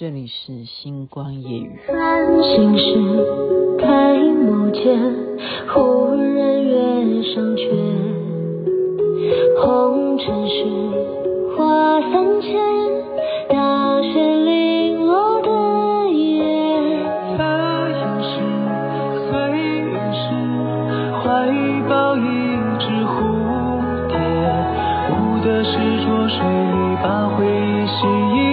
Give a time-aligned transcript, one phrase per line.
[0.00, 1.78] 这里是星光夜语。
[2.42, 2.84] 心事
[3.78, 4.98] 开幕间，
[5.68, 7.68] 忽然月上缺，
[9.62, 10.64] 红尘事
[11.54, 12.50] 化三千，
[13.50, 15.50] 大雪零落的
[16.08, 16.48] 夜。
[17.36, 17.44] 在
[17.90, 18.40] 应时，
[19.28, 19.36] 随
[19.84, 20.22] 缘时，
[21.20, 21.28] 怀
[21.90, 22.22] 抱一
[22.78, 23.12] 只蝴
[24.08, 24.16] 蝶，
[25.12, 25.12] 舞
[25.44, 25.76] 的是
[26.06, 28.00] 浊水里把回忆洗
[28.34, 28.49] 一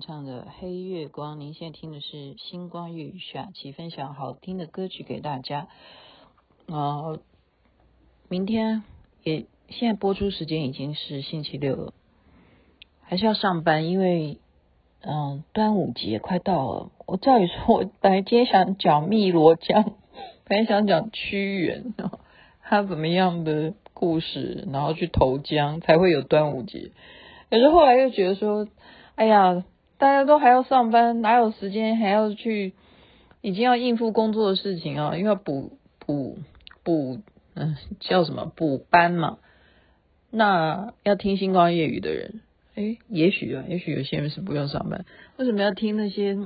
[0.00, 5.68] 唱的《黑月光》，您现在听的是星光夜语下期分享好听的歌曲给大家。
[6.66, 7.20] 呃，
[8.28, 8.82] 明天
[9.22, 11.92] 也现在播出时间已经是星期六了，
[13.02, 14.38] 还是要上班，因为
[15.02, 16.90] 嗯、端午节快到了。
[17.06, 19.94] 我照理说，我本来今天想讲汨罗江，
[20.44, 21.94] 本来想讲屈原，
[22.62, 26.90] 他怎么样的故事，然后去投江才会有端午节。
[27.50, 28.68] 可是后来又觉得说，
[29.16, 29.64] 哎呀，
[30.00, 32.72] 大家都还要上班，哪有时间还要去？
[33.42, 36.38] 已经要应付工作的事情啊，因为要补补
[36.82, 37.20] 补，
[37.54, 39.38] 嗯，叫什么补班嘛。
[40.30, 42.40] 那要听星光夜雨的人，
[42.74, 46.36] 哎，也许啊，也许有些人是不用上班，为什么要听那些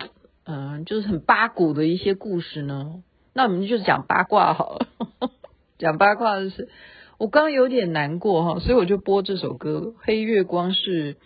[0.44, 3.02] 嗯、就是很八股的一些故事呢？
[3.32, 4.86] 那我们就讲八卦好了，
[5.78, 6.68] 讲八卦的是。
[7.16, 11.16] 我刚刚有点难过哈，所以我就播这首歌《黑月光》是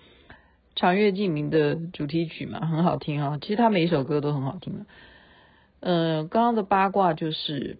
[0.78, 3.38] 长月烬明的主题曲嘛，很好听啊。
[3.42, 4.86] 其实他每一首歌都很好听。
[5.80, 7.78] 嗯、呃，刚刚的八卦就是，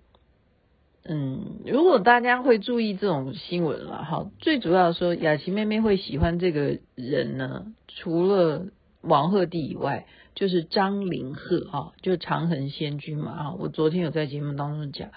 [1.05, 8.67] 嗯，如果大家会注意这种新闻了哈，最主要说雅琪妹妹会喜欢这个人呢，除了
[9.01, 13.55] 王鹤棣以外，就是张凌赫哈，就长恒仙君嘛哈。
[13.61, 15.11] 我昨天有在节目当中讲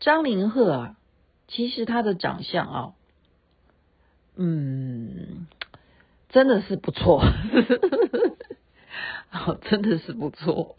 [0.00, 0.96] 张凌赫啊。
[1.48, 2.92] 其实他的长相啊，
[4.36, 5.46] 嗯，
[6.30, 7.22] 真的是不错，
[9.28, 10.76] 好真的是不错。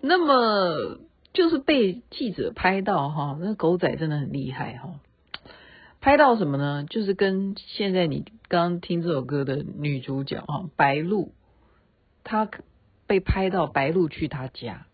[0.00, 0.98] 那么
[1.32, 5.00] 就是被记者拍到哈，那狗仔真的很厉害哈。
[6.00, 6.84] 拍到什么呢？
[6.88, 11.32] 就是跟现在你刚刚听这首歌的女主角哈，白鹿，
[12.24, 12.48] 她
[13.06, 14.86] 被拍到白鹿去她家，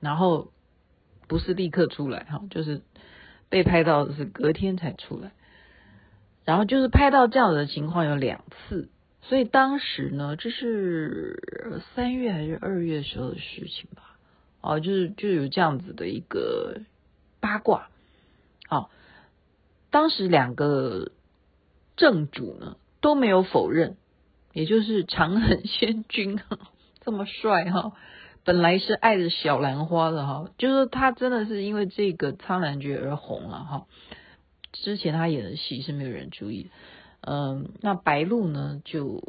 [0.00, 0.52] 然后
[1.26, 2.82] 不是立刻出来哈，就是。
[3.48, 5.32] 被拍到是隔天才出来，
[6.46, 8.88] 然后就是拍到这样的情况有两次，
[9.22, 14.16] 所以当时呢，这是三月还是二月时候的事情吧？
[14.60, 16.80] 哦，就是就有这样子的一个
[17.40, 17.88] 八卦。
[18.68, 18.90] 好，
[19.90, 21.12] 当时两个
[21.96, 23.96] 正主呢都没有否认，
[24.52, 26.40] 也就是长恒仙君
[27.04, 27.92] 这么帅哈。
[28.44, 33.86] 本来是爱着小兰花的哈，就是他真的是因为这个《苍兰诀》而红了哈。
[34.72, 36.70] 之前他演的戏是没有人注意，
[37.24, 39.22] 嗯，那白鹿呢就，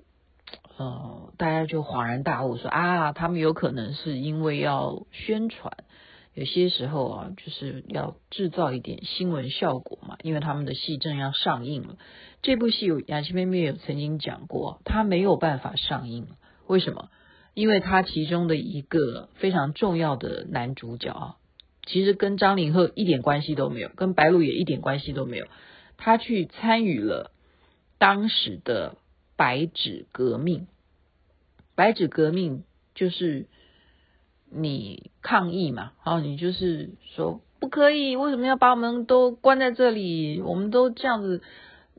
[0.78, 5.72] 呃，大家就恍然大悟说啊，他们有可能是因为要宣传，
[6.34, 11.98] 有些时候啊，就是要制造一点新闻效果嘛，因为他们的戏正要上映了。
[12.42, 16.28] 这部戏有雅琪妹妹有曾经讲过，他没有办法上映，
[16.66, 17.10] 为什么？
[17.54, 21.36] 因为他其中的一个非常重要的男主角啊，
[21.86, 25.46] 其实跟张凌赫一点关系都没有，跟白鹿也一点关系都没有。
[25.96, 27.30] 他去参与了
[28.04, 28.98] 当时的
[29.38, 30.68] 白纸革命，
[31.74, 32.66] 白纸革命
[32.96, 33.48] 就是
[34.52, 40.42] 你抗议嘛，好，你就是说不可以，为什么要把我们都关在这里？
[40.42, 41.42] 我们都这样子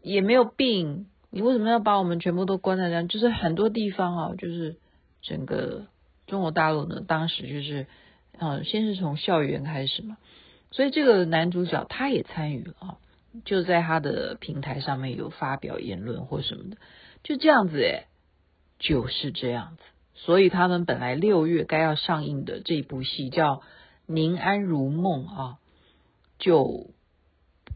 [0.03, 3.03] 也没有病，你为什么要把我们全部都关在这？
[3.09, 4.77] 就是很多地方啊，就是。
[5.27, 5.87] 整个
[6.27, 7.87] 中国大陆呢，当时就是，
[8.39, 10.19] 呃，先是从校园开始嘛，
[10.71, 12.99] 所以这个男主角他也参与了啊，
[13.45, 16.77] 就在他的平台上面有发表言论或什么的，
[17.23, 18.07] 就这样子诶，
[18.79, 19.83] 就是这样子，
[20.15, 23.57] 所以他们本来六月该要上映的这部戏叫
[24.07, 25.59] 《宁安如梦》啊，
[26.39, 26.91] 就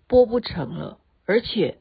[0.07, 1.79] 播不成了，而且，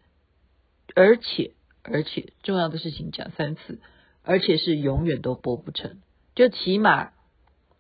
[0.96, 1.52] 而且，
[1.84, 3.80] 而且重要的事情讲三次，
[4.24, 5.98] 而且是永远都播不成，
[6.36, 7.12] 就起码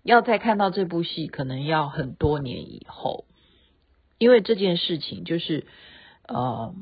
[0.03, 3.25] 要再看到这部戏，可能要很多年以后，
[4.17, 5.65] 因为这件事情就是，
[6.27, 6.73] 呃。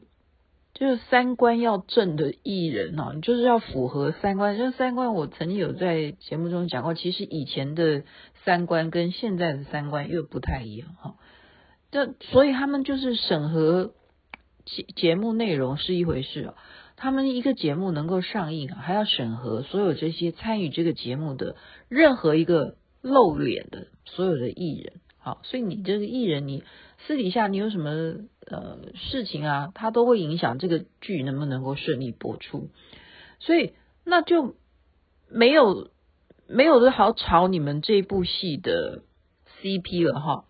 [0.78, 4.58] 就是三观要正的艺人啊，就是要符合三观。
[4.58, 8.04] 这三观我曾经有在节目中讲过，其实以前的
[8.44, 11.16] 三观跟现在的三观又不太一样哈。
[11.92, 13.94] 这所以他们就是审核
[14.66, 16.56] 节节目内容是一回事啊，
[16.98, 21.56] 他们一个节目能够上映啊，还要审核所有这些参与这个节目的
[21.88, 25.00] 任何一个露脸的所有的艺人。
[25.25, 26.63] 好，所以你这个艺人你。
[27.07, 27.92] 私底下你有什么
[28.48, 32.69] 呃事情啊，他都会影响这个剧能不能够顺利播出，
[33.39, 33.74] 所以
[34.06, 34.56] 那就
[35.30, 35.92] 没有
[36.48, 39.04] 没有的好炒你们这部戏的
[39.62, 40.45] CP 了哈。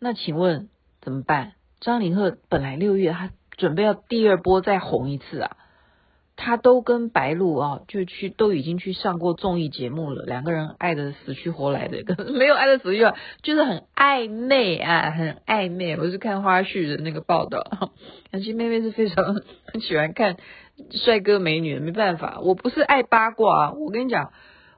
[0.00, 0.68] 那请问
[1.02, 1.52] 怎么办？
[1.80, 5.57] 张凌赫本来六月他准备要第二波再红一次啊。
[6.40, 15.96] 他都跟白鹿啊，就去都已经去上过综艺节目了，两个人爱得死去活来的， 没有爱得死去活，就是很暧昧啊，很暧昧。
[15.96, 17.90] 我是看花絮的那个报道，
[18.30, 19.42] 杨琪妹妹是非常
[19.80, 20.36] 喜欢看
[20.92, 24.30] 帅哥美女，没办法，我不是爱八卦啊，我跟你讲，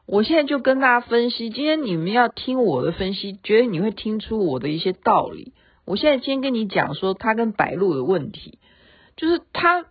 [0.07, 5.53] 我现在就跟大家分析，今天你们要听我的分析，觉得你会听出我的一些道理。
[5.85, 8.59] 我现在先跟你讲说他跟白鹿的问题，
[9.15, 9.85] 就是他。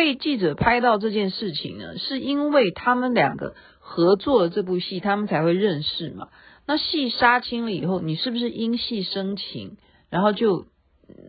[0.00, 6.28] 被记者拍到这件事情呢，是因为他们两个合作了这部戏，他们才会认识嘛。
[6.66, 9.76] 那戏杀青了以后，你是不是因戏生情，
[10.08, 10.64] 然后就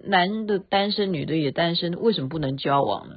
[0.06, 3.16] 男的单身，女的也单身，为什么不能交往呢？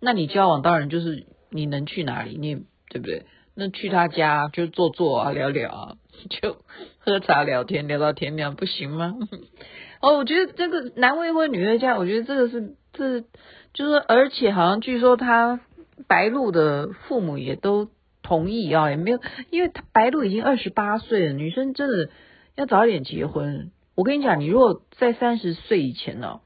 [0.00, 2.56] 那你交往当然就是你能去哪里，你
[2.88, 3.26] 对不对？
[3.54, 5.94] 那去他家就坐坐啊，聊聊啊，
[6.42, 6.56] 就
[6.98, 9.14] 喝茶聊天，聊到天亮，不行吗？
[10.02, 13.24] 哦，我觉得这个男未婚女未嫁，我觉得这个是这。
[13.72, 15.60] 就是，而且好像据说他
[16.08, 17.88] 白鹿的父母也都
[18.20, 19.20] 同意啊，也没有，
[19.50, 22.10] 因为他白鹿已经二十八岁了，女生真的
[22.56, 23.70] 要早点结婚。
[23.94, 26.40] 我跟你讲，你如果在三十岁以前呢，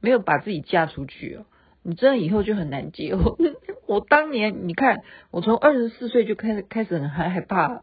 [0.00, 1.46] 没有把自己嫁出去哦，
[1.82, 3.34] 你真的以后就很难结婚。
[3.88, 5.02] 我当年你看，
[5.32, 7.82] 我从二十四岁就开始开始很害害怕，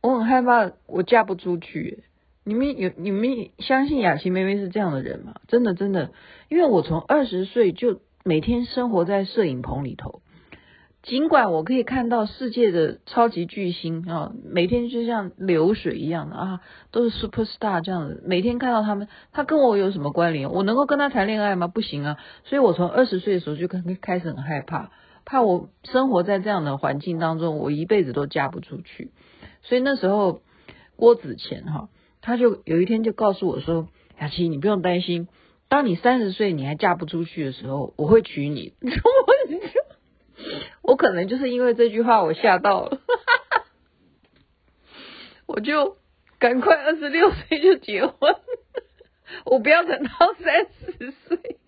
[0.00, 2.02] 我很害怕我嫁不出去。
[2.44, 5.36] 你们有你们相信雅琪妹妹是这样的人吗？
[5.46, 6.10] 真的真的，
[6.48, 10.22] 因为我从二十岁就每天生活在摄影棚里头，
[11.02, 16.60] 尽管我可以看到世界的超级巨星啊，每天就像流水一样的啊，
[16.90, 20.50] 都是 super star 这样的，每天看到他们，他跟我有什么关联？
[20.50, 21.68] 我能够跟他谈恋爱吗？
[21.68, 22.16] 不行啊！
[22.42, 24.90] 所以我从二十岁的时候就开开始很害怕，
[25.24, 29.12] 怕我生活在这样的环境当中，我一辈子都嫁不出去。
[29.62, 30.42] 所以那时候
[30.96, 31.88] 郭子乾哈。
[32.22, 33.88] 他就有一天就告诉我说
[34.18, 35.28] ：“雅琪，你不用担心，
[35.68, 38.72] 当你三十岁你还嫁不出去的时候，我会娶你。
[40.82, 43.00] ”我可能就是因为这句话我吓到了，
[45.46, 45.98] 我就
[46.38, 48.36] 赶快二十六岁就结婚，
[49.44, 50.10] 我不要等到
[50.42, 51.58] 三十岁。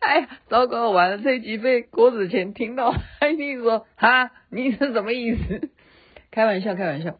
[0.00, 5.70] 哎呀，糟糕，完了，这一集被郭子乾听到，他一定说：“哈，你是什么意思？”
[6.30, 7.18] 开玩笑，开玩笑。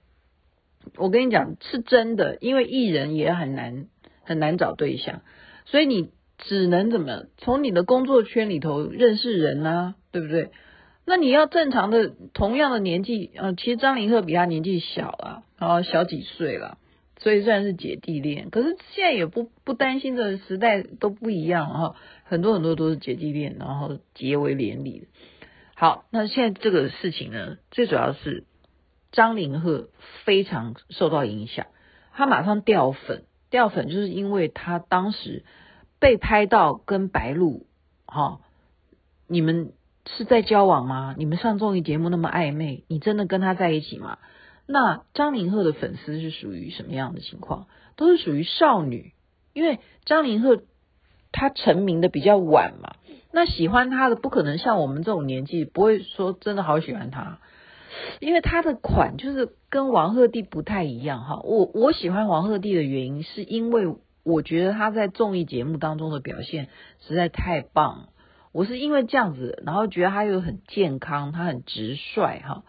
[0.97, 3.87] 我跟你讲是真的，因为艺人也很难
[4.23, 5.23] 很难找对象，
[5.65, 10.51] 所以你只能怎么从你的工作圈里头认识人啊，对不对？
[11.05, 16.79] 那你要正常的同样的年纪，呃，其实张凌赫比他年纪小啊，然后小几岁了，
[17.19, 18.51] 所以算是姐弟恋。
[18.51, 25.09] 可是现在也不不担心的时代都不一样哈，很多很多都是姐弟恋，然后结为连理。
[25.75, 28.45] 好，那现在这个事情呢，最主要是。
[29.15, 29.91] 张凌赫
[30.25, 31.67] 非常受到影响，
[32.13, 35.45] 他马上掉粉，掉粉就是因为他当时
[36.01, 37.67] 被拍到跟白鹿，
[38.07, 38.41] 哈、
[39.29, 39.73] 你们
[40.05, 41.15] 是在交往吗？
[41.17, 44.19] 你们上综艺节目那么暧昧，你真的跟他在一起吗？
[44.67, 47.69] 那张凌赫的粉丝是属于什么样的情况？
[47.95, 49.13] 都是属于少女，
[49.53, 50.65] 因为张凌赫
[51.31, 52.97] 他成名的比较晚嘛，
[53.31, 57.39] 那喜欢他的不可能像我们这种年纪，不会说真的好喜欢他。
[58.21, 66.69] 因为他的款就是跟王鹤棣不太一样哈，我我喜欢王鹤棣的原因是因为我觉得他在综艺节目当中的表现
[67.01, 68.09] 实在太棒，
[68.53, 72.65] 我是因为这样子，然后觉得他又很健康，他很直率哈，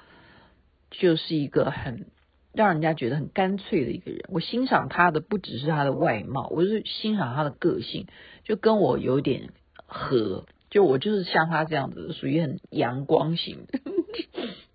[0.92, 2.08] 就是一个很
[2.54, 4.22] 让人家觉得很干脆的一个人。
[4.30, 8.08] 我欣赏他的不只是他的外貌，我是欣赏他的个性，
[8.44, 9.50] 就跟我有点
[9.86, 13.68] 合，就我就是像他这样子，属于很阳光型。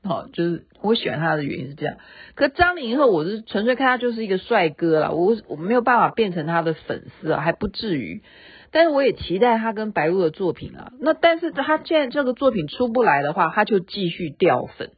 [0.03, 1.99] 好，就是我喜欢他的原因是这样。
[2.35, 8.23] 可张凌赫，我是纯粹看他就是一个帅哥啦，我我没有办法变成他的粉丝啊，还不至于。
[8.71, 10.93] 但是我也期待他跟白鹿的作品啊。
[11.01, 14.93] 那但是他现在这个作品出不来的话，他就继续掉粉。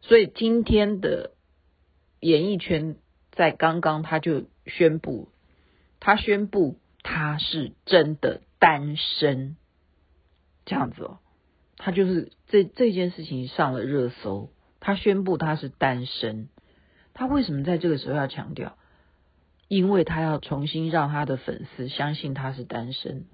[0.00, 1.32] 所以今天的
[2.20, 2.96] 演艺圈
[3.32, 5.28] 在刚刚他就宣布，
[6.00, 9.56] 他宣布他是真的单身，
[10.64, 11.18] 这样子哦。
[11.84, 14.48] 他就是这这件事情上了热搜，
[14.80, 16.48] 他宣布他是单身。
[17.12, 18.78] 他为什么在这个时候要强调？
[19.68, 23.26] 因为他要重新让他的粉丝相信他是单身。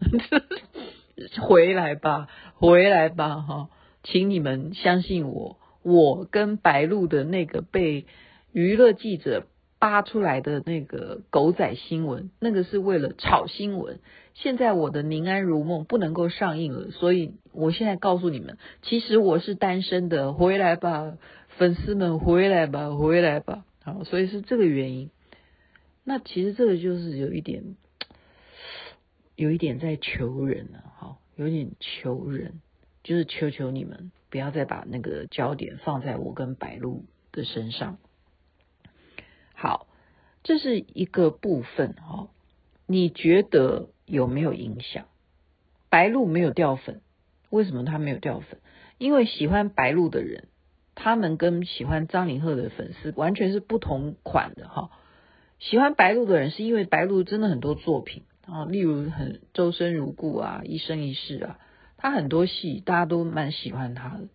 [1.40, 3.68] 回来吧，回来吧，哈，
[4.02, 8.06] 请你们相信我，我跟白鹿的那个被
[8.50, 9.46] 娱乐记者。
[9.80, 13.98] 扒出来的那个狗仔新闻，那个是为了炒新闻。
[14.34, 20.34] 现在我的《宁安如梦》不能够上映了，所以我现在告诉你们，其实我是单身的。
[20.34, 21.16] 回来吧，
[21.56, 23.64] 粉丝们，回来吧，回来吧。
[23.82, 25.10] 好，所以是这个原因。
[26.04, 27.76] 那其实这个就是有一点，
[29.34, 32.60] 有一点在求人了，好，有点求人，
[33.02, 37.96] 就是求求你们不要再把那个焦点放在我跟白鹿的身上。
[39.60, 39.88] 好，
[40.42, 42.28] 这是一个部分哈。
[42.86, 45.04] 你觉得有没有影响？
[45.90, 47.02] 白鹿没有掉粉，
[47.50, 48.58] 为什么他没有掉粉？
[48.96, 50.48] 因为喜欢白鹿的人，
[50.94, 54.90] 他们跟喜欢张凌赫的粉丝完全是不同款的哈。
[55.58, 61.58] 喜欢白鹿的人是因为白鹿真的很多作品啊，例如很周生如故啊，一生一世啊，
[61.98, 64.28] 他很多戏大家都蛮喜欢他的，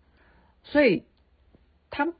[0.62, 1.02] 所以
[1.90, 2.14] 他。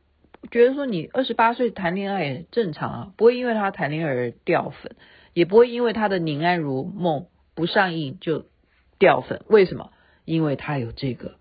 [0.47, 4.97] 觉得说你二十八岁谈恋爱也正常啊，不会因为他谈恋爱而掉粉，
[5.33, 7.23] 也不会因为他的《宁安如梦》
[7.55, 8.47] 不上映就
[8.99, 9.43] 掉粉。
[9.49, 9.93] 为什么？
[10.25, 11.37] 因为他有这个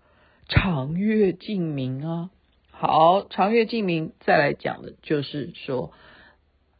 [0.48, 2.30] 长月烬明啊。
[2.70, 5.92] 好，长月烬明再来讲的就是说，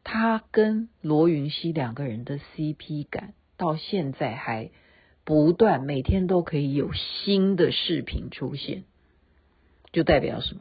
[0.04, 4.70] 他跟罗云熙两个人的 CP 感到现在还
[5.24, 8.84] 不断，每天都可以有新的视频出现，
[9.92, 10.60] 就代表什么？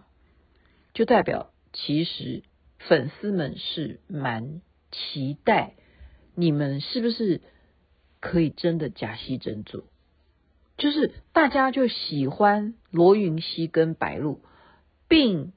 [0.93, 1.51] 就代表。
[1.77, 2.41] 其实
[2.79, 5.73] 粉丝们是蛮期待
[6.33, 7.41] 你们是不是
[8.21, 9.83] 可以真的假戏真做，
[10.77, 14.41] 就是大家就喜欢罗云熙跟白鹿，
[15.09, 15.51] 并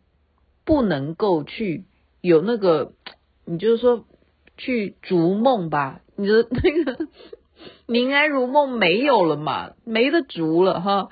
[0.65, 1.85] 不能够去
[2.21, 2.93] 有那个，
[3.45, 4.05] 你就是说
[4.57, 7.09] 去逐梦吧，你的那个
[7.87, 11.11] 宁安如梦没有了嘛，没得逐了哈。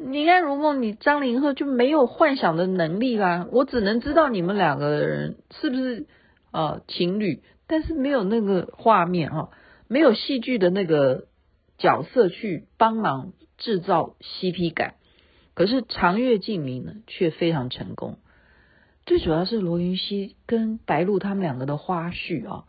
[0.00, 3.48] 宁安如梦，你张凌赫就没有幻想的能力啦。
[3.50, 6.06] 我只能知道你们两个人是不是
[6.52, 9.50] 呃情侣，但是没有那个画面哈，
[9.88, 11.26] 没有戏剧的那个
[11.78, 14.94] 角色去帮忙制造 CP 感。
[15.54, 18.18] 可是长月烬明呢，却非常成功。
[19.04, 22.64] 最主要是罗云熙跟白鹿他们两个的花絮啊，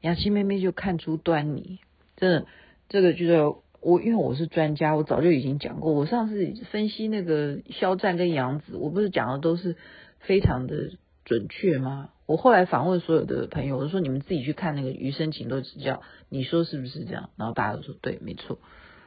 [0.00, 1.80] 雅琪妹妹就看出端倪。
[2.16, 2.46] 真的，
[2.88, 3.61] 这个就是。
[3.82, 5.92] 我因为我是专家，我早就已经讲过。
[5.92, 9.76] 我上次分析那个肖战跟杨紫，我不是讲的都是
[10.20, 10.92] 非常的
[11.24, 12.10] 准确吗？
[12.26, 15.94] 我后来访问所有的朋友，我说你们自己去看那个《余生请多指教》，
[16.28, 17.30] 你说是不是这样？
[17.36, 18.58] 然后大家都说对，没错。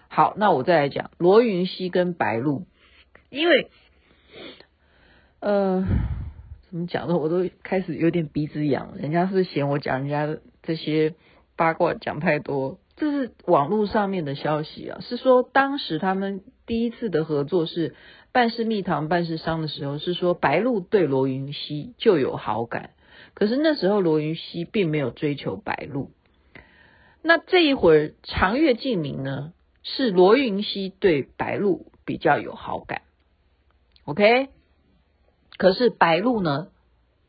[0.10, 2.65] 好，那我再来讲罗云熙跟白鹿，
[3.29, 3.70] 因为
[5.39, 5.86] 呃，
[6.70, 7.17] 怎么讲呢？
[7.17, 11.15] 我都开始有点鼻子痒，人家是不是嫌我讲人家这些
[11.55, 12.77] 八卦讲太多。
[12.98, 17.90] 这是网络上面的消息啊，是说当时他们第一次的合作是
[18.32, 22.92] 《半是蜜糖半是伤》的时候，是说白鹿对罗云熙就有好感，
[23.34, 26.12] 可是那时候罗云熙并没有追求白鹿。
[27.22, 29.52] 那这一会儿长月烬明呢，
[29.84, 33.02] 是罗云熙对白鹿比较有好感
[34.06, 34.48] ，OK？
[35.58, 36.68] 可是白鹿呢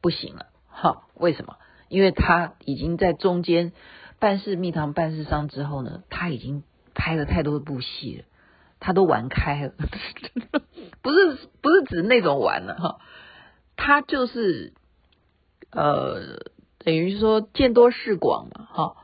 [0.00, 1.56] 不行了，哈，为什么？
[1.88, 3.72] 因为他已经在中间。
[4.18, 6.62] 半是蜜糖半是伤之后呢，他已经
[6.94, 8.24] 拍了太多的部戏了，
[8.80, 9.74] 他都玩开了，
[11.02, 12.98] 不是不是指那种玩了哈，
[13.76, 14.72] 他就是
[15.70, 16.38] 呃
[16.78, 18.96] 等于说见多识广嘛哈，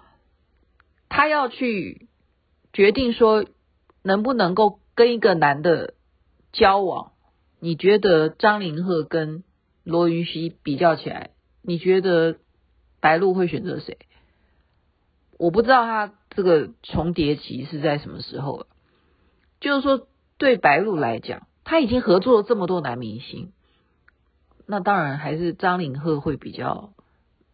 [1.09, 2.09] 他要去
[2.73, 3.45] 决定说
[4.03, 5.95] 能不能够跟一个男的
[6.53, 7.13] 交往，
[7.61, 9.45] 你觉得张凌赫跟
[9.85, 12.39] 罗云熙比较起来，你觉得
[13.01, 13.99] 白鹿会选择谁？
[15.43, 18.69] 我不知道他这个重叠期是在什么时候了。
[19.59, 20.07] 就是说，
[20.39, 23.51] 对白鹿来讲，他已经合作了这么多男明星，
[24.67, 26.93] 那当然还是张凌赫会比较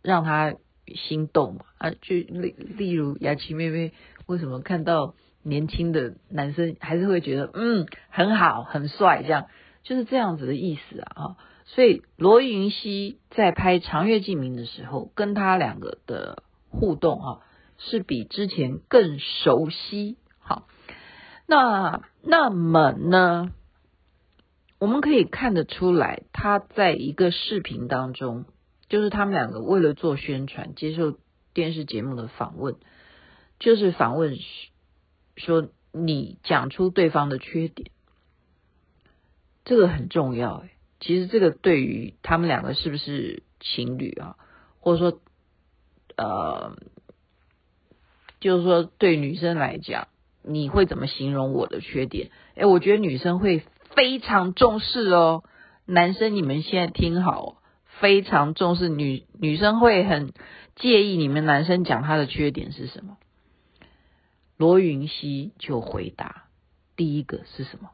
[0.03, 0.55] 让他
[0.97, 1.65] 心动嘛。
[1.79, 3.95] 啊，就例例如雅琪妹妹，
[4.27, 9.47] 为什么看到年轻的男生还是会觉得嗯很好很帅，这样
[9.83, 11.39] 就是这样子的意思啊。
[11.65, 17.41] 所以罗云熙在拍《长月烬明》的时候，跟他两个的互动哈，
[17.79, 20.19] 是比之前更熟悉。
[20.39, 20.69] 好，
[21.47, 23.53] 那那么呢，
[24.79, 28.45] 我们可以看得出来，他在一个视频当中，
[28.89, 31.19] 就是他们两个为了做宣传，接受
[31.55, 32.77] 电视节目的访问，
[33.59, 34.37] 就是访问
[35.37, 37.91] 说你讲出对方的缺点，
[39.65, 40.65] 这个很重要。
[41.01, 44.37] 其实这个对于他们两个是不是情侣啊，
[44.81, 45.21] 或者说，
[46.17, 46.77] 呃，
[48.41, 50.09] 就是说对女生来讲，
[50.43, 52.31] 你会怎么形容我的缺点？
[52.55, 53.63] 哎，我觉得女生会
[53.95, 55.45] 非常重视哦。
[55.87, 57.63] 男生你们现在听好，
[58.01, 60.33] 非常重视女女生会很
[60.77, 63.17] 介意你们男生讲他的缺点是什么？
[64.57, 66.45] 罗云熙就回答，
[66.97, 67.91] 第一个是什么？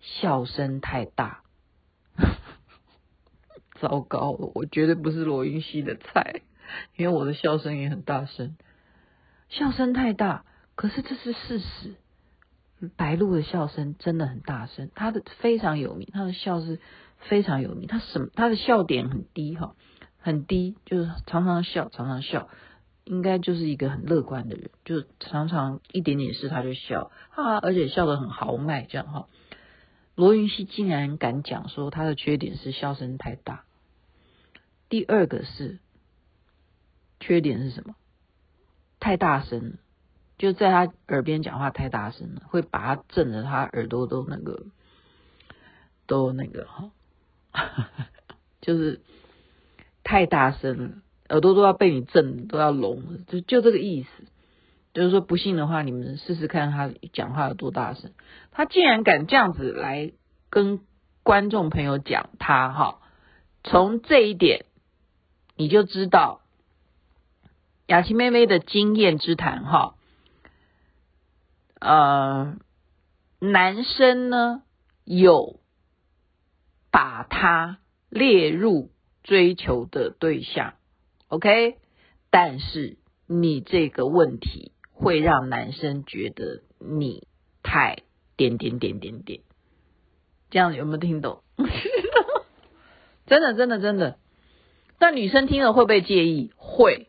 [0.00, 1.42] 笑声太大。
[3.80, 6.42] 糟糕，我绝对不是罗云熙的菜，
[6.96, 8.56] 因为我的笑声也很大声，
[9.56, 10.44] 笑声太大。
[10.76, 11.94] 可是这是事实，
[12.96, 16.80] 白鹿的笑声真的很大声，他的非常有名，他的笑是
[17.28, 18.28] 非常有名，他什么？
[18.34, 19.76] 他的笑点很低哈，
[20.18, 22.48] 很低，就是常常笑，常常笑，
[23.04, 29.28] 应该就是一个很乐观的人，就常常一点点事他就笑啊，而且笑得很豪迈，这样哈。
[30.16, 33.64] 罗云熙竟然敢讲说他的缺点是笑声太大，
[34.88, 35.78] 第二个是
[37.20, 37.94] 缺点是什么？
[39.04, 39.72] 太大声了，
[40.38, 44.64] 就在他耳边讲话太大声了，会把他震得他耳朵都那个
[46.06, 46.90] 都那个哈，
[48.62, 49.02] 就是
[50.04, 50.90] 太大声了，
[51.28, 54.08] 耳朵都要被你震，都要聋了，就就这个意思。
[54.94, 58.12] 就是说，不信的话，你们试试看他讲话有多大声。
[58.52, 60.12] 他竟然敢这样子来
[60.48, 60.80] 跟
[61.22, 63.00] 观众朋友讲他哈，
[63.64, 64.64] 从这一点
[65.56, 66.40] 你就知道
[67.86, 69.94] 雅琪妹妹的经验之谈哈。
[71.80, 72.56] 呃，
[73.38, 74.62] 男生呢
[75.04, 75.60] 有
[76.90, 77.78] 把他
[78.08, 78.90] 列入
[79.22, 80.74] 追求的对象
[81.28, 81.78] ，OK，
[82.30, 84.70] 但是你这个问题。
[84.96, 87.26] 会让男生觉得你
[87.64, 88.04] 太
[88.36, 89.40] 点点点点点，
[90.50, 91.42] 这样有没有听懂？
[93.26, 94.18] 真的真的真的，
[95.00, 96.52] 那女生听了会不会介意？
[96.56, 97.08] 会，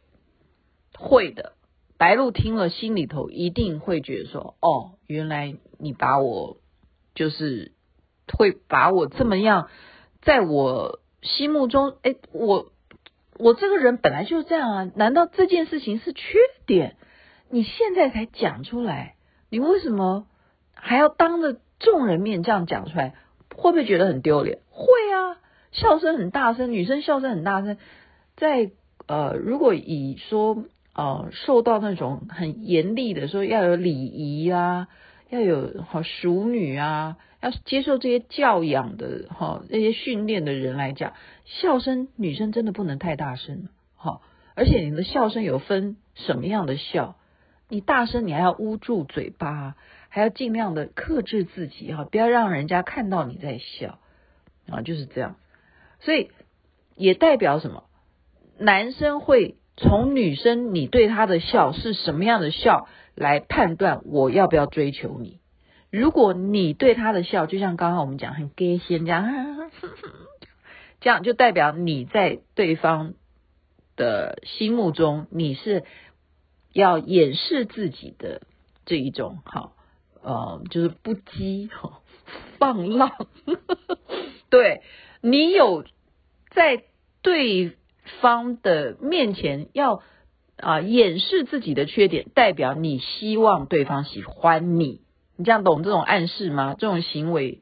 [0.97, 1.53] 会的。
[1.97, 6.57] 白鹿听了心里头一定会觉得说：哦，原来你把我
[7.13, 7.71] 就是
[8.33, 9.69] 会把我这么样，
[10.21, 12.71] 在我心目中，哎，我
[13.37, 16.97] 我这个人本来就是这样啊，难道这件事情是缺点？
[17.49, 19.15] 你现在才讲出来，
[19.49, 20.27] 你为什么
[20.73, 23.15] 还要当着众人面这样讲出来？
[23.55, 24.59] 会不会觉得很丢脸？
[24.69, 25.37] 会啊，
[25.71, 27.77] 笑声很大声，女生笑声很大声，
[28.35, 28.71] 在
[29.07, 34.87] 呃，如果以说呃受到那种很严厉的说要有礼仪啊，
[35.29, 44.21] 要有好淑女啊，要接受这些教养的哈这些训练的人来讲，笑声女生真的不能太大声，好，
[44.55, 47.17] 而且你的笑声有分什么样的笑？
[47.67, 49.75] 你大声，你还要捂住嘴巴，
[50.09, 53.97] 还要尽量的克制自己哈，不要让人家看到你在笑
[54.69, 55.35] 啊，就是这样。
[55.99, 56.29] 所以
[56.95, 57.83] 也代表什么？
[58.59, 65.39] 男生会从女生你对她的笑是什么样的笑来判断我要不要追求你。
[65.91, 69.25] 如果你对她的笑就像刚刚我们讲很 gay 仙这样，
[71.01, 73.13] 这样就代表你在对方
[73.95, 75.83] 的心目中你是。
[76.77, 78.41] 要掩饰自己的
[78.85, 79.77] 这一种好，
[80.21, 81.69] 呃，就是不羁
[82.59, 83.13] 放浪，
[84.51, 84.81] 对，
[85.21, 85.85] 你有
[86.51, 86.83] 在
[87.21, 87.77] 对
[88.21, 90.01] 方的面前要
[90.57, 95.01] 啊掩饰自己的缺点，代表你希望对方喜欢你，
[95.35, 96.75] 你这样懂这种暗示吗？
[96.77, 97.61] 这种行为，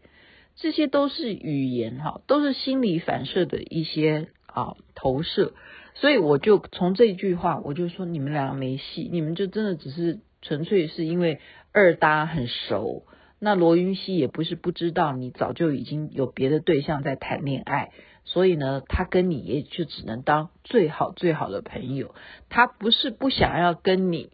[0.55, 5.53] 这些都是语言哈，都是心理反射的一些啊投射。
[5.95, 11.39] 所以我就从这句话，我就说你们俩没戏，你们就真的只是纯粹是因为
[11.71, 13.05] 二搭很熟。
[13.39, 17.91] 那罗云熙也不是不知道你早就已经有别的对象在谈恋爱，
[18.25, 22.15] 所以呢，他跟你也就只能当最好最好的朋友。
[22.49, 24.31] 他不是不想要跟你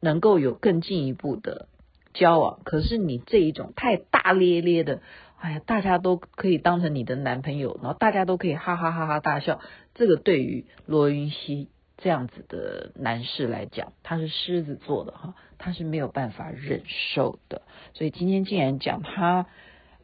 [0.00, 1.68] 能够有更进一步的
[2.14, 5.00] 交往，可是你这一种太大咧咧的。
[5.38, 9.60] 哎呀，大家都可以当成你的男朋友，然后大家都可以哈哈哈哈大笑。
[9.92, 17.62] 这个对于罗云熙这样子的男士来讲，他是狮子座的哈，他是没有办法忍受的。
[17.92, 19.48] 所以今天竟然讲他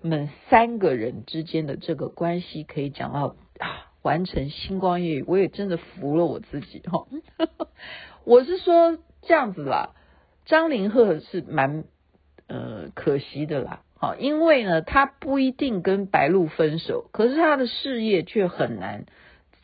[0.02, 7.06] 们三个人之间的这个关系可以讲到啊，完成星光夜雨，我也真的服了我自己哈。
[8.24, 9.94] 我是说这样子啦，
[10.44, 11.84] 张凌赫是蛮
[12.46, 19.06] 呃可惜的啦，好，因为呢，他不一定跟白鹿分手，可是他的事业却很难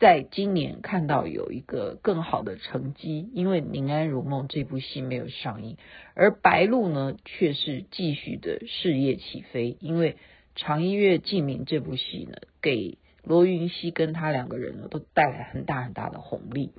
[0.05, 5.77] 在今年看到有一个更好的成绩，因为《宁安如梦》这部戏没有上映，
[6.13, 10.11] 而白鹿呢却是继续的事业起飞，因为
[10.55, 16.69] 《长一月烬明》这部戏呢，给罗云熙跟他两个人呢都带来很大很大的红利，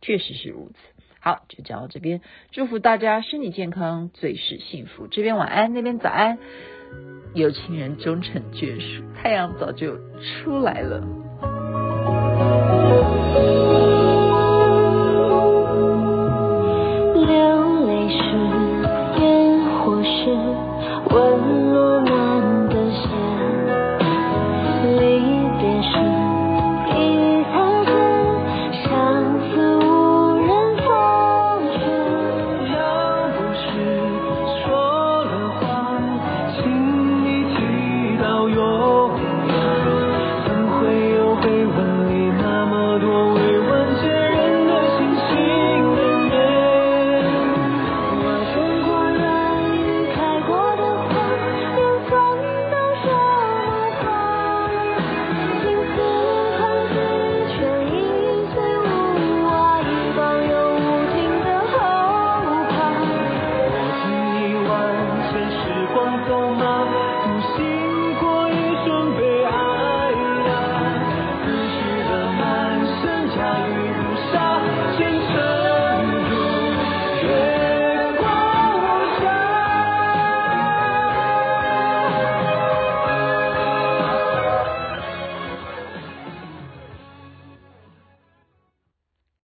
[0.00, 1.02] 确实是如此。
[1.18, 2.20] 好，就讲到这边，
[2.52, 5.08] 祝福大家身体健康，最是幸福。
[5.08, 6.38] 这边晚安，那边早安，
[7.34, 11.25] 有情人终成眷属，太阳早就出来了。